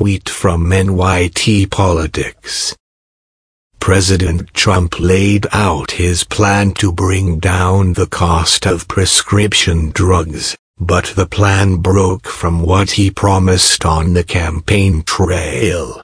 tweet 0.00 0.30
from 0.30 0.64
NYT 0.70 1.70
Politics. 1.70 2.74
President 3.80 4.48
Trump 4.54 4.98
laid 4.98 5.46
out 5.52 5.90
his 5.90 6.24
plan 6.24 6.72
to 6.72 6.90
bring 6.90 7.38
down 7.38 7.92
the 7.92 8.06
cost 8.06 8.66
of 8.66 8.88
prescription 8.88 9.90
drugs, 9.90 10.56
but 10.78 11.12
the 11.16 11.26
plan 11.26 11.76
broke 11.76 12.26
from 12.26 12.62
what 12.62 12.92
he 12.92 13.10
promised 13.10 13.84
on 13.84 14.14
the 14.14 14.24
campaign 14.24 15.02
trail. 15.02 16.02